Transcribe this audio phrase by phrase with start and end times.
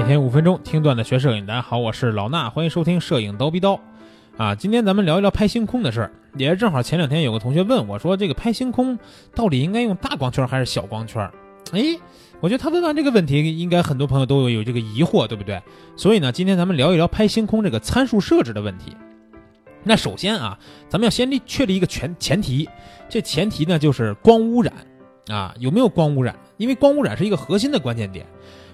[0.00, 3.78] 每天五分钟听段子学摄影，大家好，我是老衲，欢迎收听摄影刀逼刀。
[4.38, 8.98] 啊，今天咱们聊一聊拍星空的事儿，也是正好前两天有个同学问我说，这个拍星空
[9.34, 11.30] 到底应该用大光圈还是小光圈？
[11.72, 11.82] 哎，
[12.40, 15.60] 我觉得他问完这个问题，应该很多朋友都有有这个疑惑，对不对？
[15.96, 18.96] 所以呢，今天咱们聊一聊拍星空这个参数设置的问题。
[19.84, 20.58] 那首先啊，
[20.88, 22.66] 咱们要先立确立一个前前提，
[23.06, 24.72] 这前提呢就是光污染
[25.28, 26.34] 啊，有没有光污染？
[26.56, 28.24] 因为光污染是一个核心的关键点。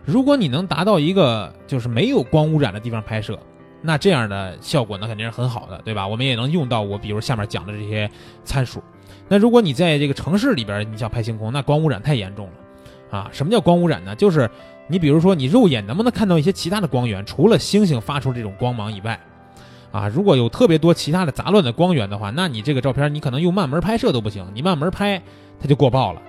[0.07, 3.37] 如果你能达到一个就是没有光污染的地方拍摄，
[3.83, 6.07] 那这样的效果呢肯定是很好的，对吧？
[6.07, 8.09] 我们也能用到我比如下面讲的这些
[8.45, 8.81] 参数。
[9.29, 13.29] 那如果你在这个城市里边，你想拍星空，那光污染太严重了啊！
[13.33, 14.15] 什么叫光污染呢？
[14.15, 14.49] 就是
[14.87, 19.19] 你比如说你肉眼能不能看到一些其他的光源，除了星星发出这种光芒以外，
[19.91, 25.21] 啊，如果有特别多其他的杂乱的光源的话，那你这个照片你可能用慢门拍摄都不行，你慢门拍
[25.61, 26.23] 它就过曝了，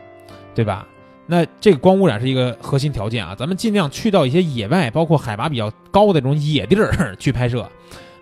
[0.55, 0.87] 对吧？
[1.29, 7.69] 那这个光污染是一个核心条件啊，咱们尽量去到一些野外，包括海拔比较高的这种野地儿 去拍摄，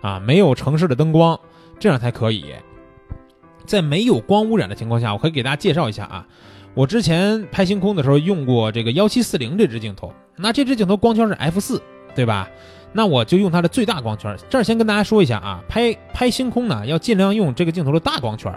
[0.00, 1.38] 啊，没有城市的灯光，
[1.78, 2.46] 这样才可以。
[3.64, 6.26] 在没有光污染的情况下，我可以给大家介绍一下啊，
[6.74, 11.80] 我之前拍星空的时候用过这个幺七四零这支镜头，那这支镜头光圈是 f 四，
[12.14, 12.48] 对吧？
[12.92, 14.34] 那我就用它的最大光圈。
[14.48, 18.52] 这儿先跟大家说一下啊，拍拍星空呢，要尽量用这个镜头的大光圈，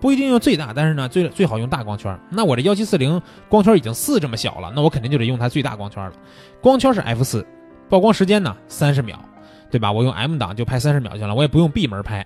[0.00, 2.16] 不一定用最大，但是呢，最最好用大光圈。
[2.30, 6.12] 那我这幺七四零光圈已经四这么小了，那我肯定就得用它最大光圈了。
[6.60, 7.44] 光圈是 f 四，
[7.88, 9.18] 曝光时间呢三十秒，
[9.70, 9.90] 对吧？
[9.90, 12.24] 我用 M 档就拍三十秒就行了，我也不用闭门拍，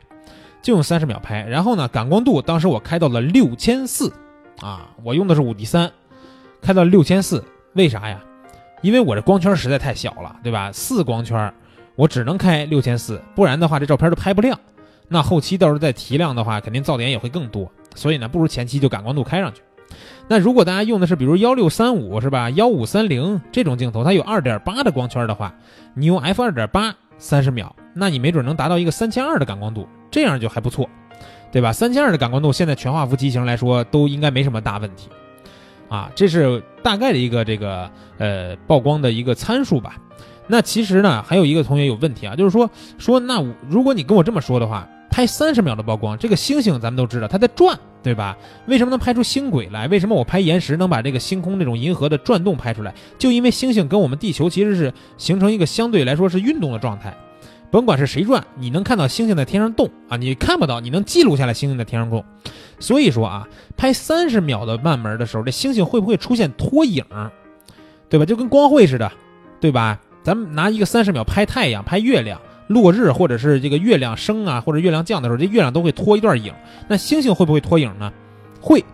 [0.61, 1.42] 就用三十秒拍。
[1.44, 4.12] 然后呢，感光度当时我开到了六千四，
[4.61, 5.91] 啊，我用的是五 D 三，
[6.61, 8.20] 开到六千四，为啥呀？
[8.84, 10.70] 因为我这光圈实在太小了，对吧？
[10.70, 11.50] 四光圈，
[11.96, 14.60] 我只能开六千四，不然的话这照片都拍不亮。
[15.08, 17.66] 那后期到时候再提亮的话，肯定噪点也会更多。
[17.94, 19.62] 所以呢，不如前期就感光度开上去。
[20.28, 22.50] 那如果大家用的是比如幺六三五是吧？
[22.50, 25.55] 幺五三零这种镜头，它有二点八的光圈的话，
[25.94, 30.86] 你用 f 二点八三十秒，那你没准能达到一个三千二的感光度，这样就还不错，
[31.51, 31.72] 对吧？
[31.72, 35.08] 三千二的感光度，现在全画幅机型来说都应该没什么大问题。
[35.94, 37.88] 啊，这是大概的一个这个
[38.18, 39.96] 呃曝光的一个参数吧。
[40.48, 42.68] 那其实呢，还有一个同学有问题啊，就是说
[42.98, 48.36] 说那如果你跟我这么说的话，拍三十秒的曝光，这个星星咱们都知道它在转，对吧？
[48.66, 49.86] 为什么能拍出星轨来？
[49.86, 52.92] 为什么我拍岩石能把这个星空这种银河的转动拍出来？
[53.16, 57.16] 就因为星星跟我们地球其实是形成一个相对来说是运动的状态。
[57.74, 62.24] 甭管是谁转，你能看到星星在天上动啊，你看不到，你能记录下来星星在天上动。
[62.79, 67.05] 所以说啊，拍三十秒的慢门的时候，这星星会不会出现拖影，
[68.08, 68.24] 对吧？
[68.24, 69.11] 就跟光绘似的，
[69.61, 69.98] 对吧？
[70.23, 76.55] 咱们拿一个三十秒拍太阳、拍月亮、落日，或者是这个月亮升啊，或者月亮降的时候，这月亮都会拖一段影。
[76.86, 78.13] 那星星会不会拖影呢？
[78.61, 78.84] 会。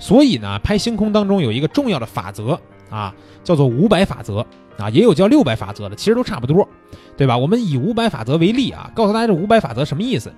[0.00, 2.58] 所以呢，拍星空当中有一个重要的法则
[2.94, 4.46] 啊，叫做五百法则
[4.78, 6.68] 啊，也有叫六百法则的，其实都差不多，
[7.16, 7.36] 对吧？
[7.36, 10.32] 我们以五百法则为例啊，告诉大家这五百法则什么意思。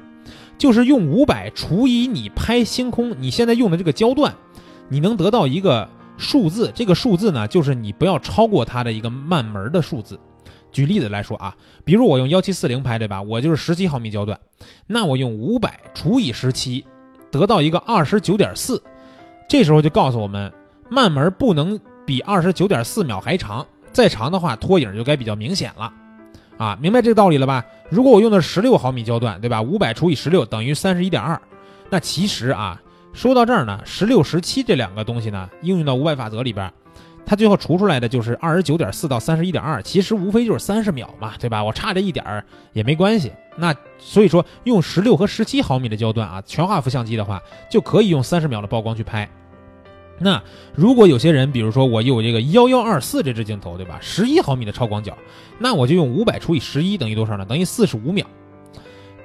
[0.58, 4.34] 就是用五百除以你拍星空，你现在用的这个焦段，
[4.88, 5.86] 你能得到一个
[6.16, 6.72] 数字。
[6.74, 10.18] 这个数字呢，就是你不要超过它的一个慢门的数字。
[10.72, 13.20] 举例子来说啊，比如我用幺七四零拍，对吧？
[13.20, 14.38] 我就是十七毫米焦段，
[14.86, 16.84] 那我用五百除以十七，
[17.30, 18.82] 得到一个二十九点四。
[19.48, 20.52] 这时候就告诉我们，
[20.88, 25.92] 慢门不能比二十九点四秒还长，再长的话拖影就该比较明显了。
[26.56, 27.62] 啊，明白这个道理了吧？
[27.90, 29.60] 如果我用的是十六毫米焦段，对吧？
[29.60, 31.38] 五百除以十六等于三十一点二。
[31.90, 32.80] 那其实啊，
[33.12, 36.72] 说到这儿呢，十六、十七这两个东西呢，应用到五百法则里边，
[37.26, 39.82] 它最后除出来的就是二十九点四到三十一点二。
[39.82, 41.62] 其实无非就是三十秒嘛，对吧？
[41.62, 42.42] 我差这一点儿
[42.72, 43.30] 也没关系。
[43.56, 47.38] 那所以说，用十六和十七毫米的焦段啊，全画幅相机的话，
[47.70, 49.28] 就可以用三十秒的曝光去拍。
[50.18, 50.42] 那
[50.74, 53.98] 如果有些人，比如说我有这个幺幺二四这支镜头，对吧？
[54.00, 55.16] 十一毫米的超广角，
[55.58, 57.44] 那我就用五百除以十一等于多少呢？
[57.44, 58.26] 等于四十五秒。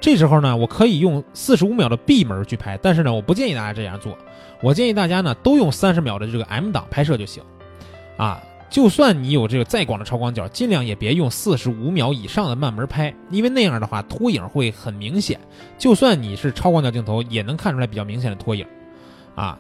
[0.02, 4.18] 这时候呢，我可以用四十五秒的闭门去拍，但是呢，我不建议大家这样做。
[4.62, 7.42] 我建议大家呢，都用三十秒的这个 M 档拍摄就行。
[8.18, 15.40] 啊，就算你有这个再广的超广角，尽量也别用四十五秒以上的慢门拍，因为那样的话拖影会很明显。
[15.78, 18.66] 就算你是超广角镜头，也能看出来比较明显的拖影。
[19.36, 19.58] 啊。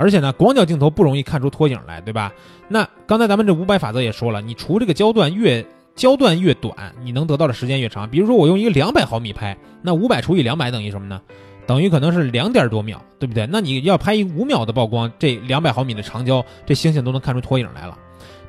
[0.00, 2.32] 而且呢，广角镜头不容易看出拖影来，对吧？
[2.68, 5.62] 那刚才咱们这五百法则也说了，你除这个焦段越
[5.94, 8.08] 焦段越短，你能得到的时间越长。
[8.08, 11.20] 比如说我用一个两百毫米拍，那五百除以两百等于什么呢？
[11.66, 13.46] 等于可能是两点多秒，对不对？
[13.46, 17.98] 那你要拍一五秒的曝光，这两百毫米的长焦，这星星都能看出拖影来了。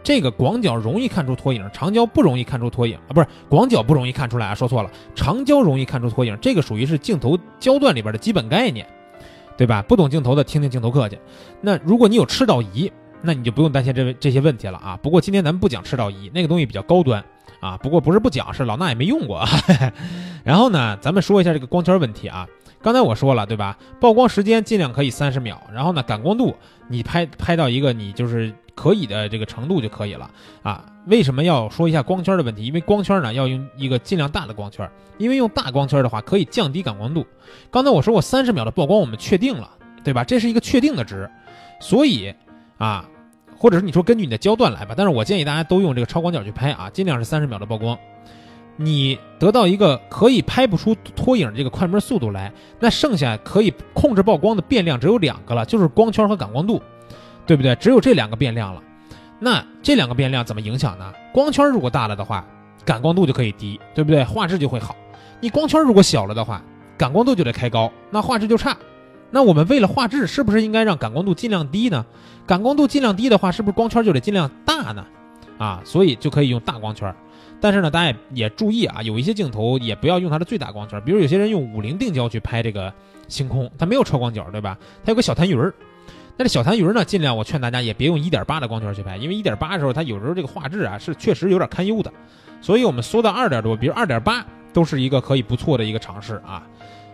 [0.03, 8.88] 这个广角容易看出拖影，长焦不容易看出拖影啊，不是广角不容易看出来啊，说错了，长焦容易看出拖影，这个属于是镜头焦段里边的基本概念。
[9.62, 9.80] 对吧？
[9.84, 11.19] 不懂镜头的听听镜头课去。
[11.62, 12.92] 那如果你有赤道仪，
[13.22, 14.98] 那你就不用担心这这些问题了啊。
[15.04, 17.24] 不过今天咱们不讲赤道仪，那个东西比较高端
[17.60, 17.78] 啊。
[17.78, 19.46] 不过不是不讲，是老衲也没用过。
[20.44, 22.48] 然后呢，咱们说一下这个光圈问题啊。
[22.81, 23.78] 刚才我说了，对吧？
[24.00, 26.56] 曝光时间尽量可以三十秒，然后呢，感光度
[26.88, 30.28] 你拍拍到一个你就是可以的这个程度就可以了
[30.63, 30.83] 啊。
[31.06, 32.66] 为什么要说一下光圈的问题？
[32.66, 34.89] 因为光圈呢要用一个尽量大的光圈，
[35.19, 37.24] 因为用大光圈的话可以降低感光度。
[37.69, 39.69] 刚才我说过三十秒的曝光，我们确定了，
[40.04, 40.24] 对吧？
[40.24, 41.30] 这是一个确定的值，
[41.80, 42.33] 所以
[42.80, 43.07] 啊，
[43.56, 47.95] 或者是你说根据你的焦段来吧，但是我建议大家都用这个超广角去拍啊，尽量是三十秒的曝光。
[48.77, 56.81] 你得到一个可以拍不出拖影这个快门速度来，那剩下可以控制曝光的变量只有两个了，就是光圈和感光度，
[57.51, 57.75] 对不对？
[57.75, 58.81] 只有这两个变量了。
[59.38, 61.13] 那这两个变量怎么影响呢？
[61.33, 62.48] 光圈如果大了的话，
[62.86, 64.24] 感光度就可以低，对不对？
[64.24, 64.95] 画质就会好。
[65.42, 66.63] 你光圈如果小了的话，
[66.98, 68.77] 感光度就得开高，那画质就差。
[69.31, 72.06] 那我们为了画质，是不是应该让感光度尽量低呢？
[72.48, 75.06] 感光度尽量低的话，是不是光圈就得尽量大呢？
[75.57, 77.13] 啊，所以就可以用大光圈。
[77.59, 82.94] 但是呢，大家也注意啊，有一些镜头也不要用它的最大光圈，比如有些人用五零定焦去拍这个
[83.27, 84.77] 星空，它没有超广角，对吧？
[85.03, 85.74] 它有个小痰盂儿。
[86.41, 92.11] 那这小痰盂呢，尽量我劝大家也别用一点八的光圈去拍，因为一点八的时候它有时候这个画质啊是确实有点堪忧的。
[92.61, 94.43] 所以我们缩到二点多，比如二点八
[94.73, 96.63] 都是一个可以不错的一个尝试啊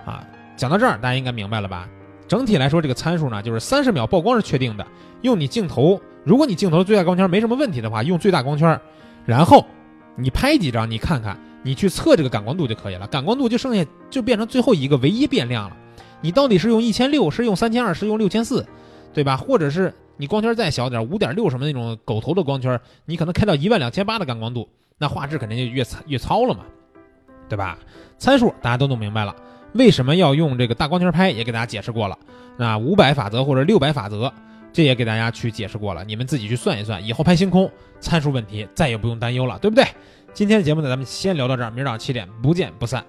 [0.05, 0.23] 啊。
[0.55, 1.89] 讲到这儿，大家应该明白了吧？
[2.25, 4.87] 整体来说，这个参数呢，就是三十秒曝光是确定的，
[5.23, 8.79] 用你镜头，如果你镜头最大光圈没什么问题的话，用最大光圈，
[9.25, 9.65] 然后。
[10.19, 13.05] 你拍几张，你看看，你去测这个感光度就可以了。
[13.05, 15.77] 感光度就剩下就变成最后一个唯一变量了。
[16.21, 18.65] 你到底是用一千六，是用三千二，是用六千四，
[19.13, 19.37] 对吧？
[19.37, 26.63] 或者是你光圈再小点，五点六什么那种狗头的光圈，你可能开到一万两千八的感光度，那画质肯定就越越糙了嘛，
[27.49, 27.77] 对吧？
[28.17, 29.35] 参数大家都弄明白了，
[29.73, 32.17] 为什么要用这个大光圈拍，也给大家解释过了。
[32.57, 34.31] 那五百法则或者六百法则。
[34.73, 39.83] 这也给大家去解释过了，你们自己去算一算，以后拍星空参数问题再也不用担忧了，对不对？
[40.33, 43.03] 今天的节目呢，咱们先聊到这儿，明儿早上七点不见不散。